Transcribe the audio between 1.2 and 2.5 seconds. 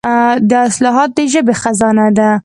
ژبې خزانه ده.